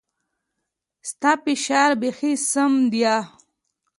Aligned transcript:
ستا 1.09 1.31
فشار 1.43 1.91
بيخي 2.01 2.33
سم 2.51 2.73
ديه. 2.91 3.17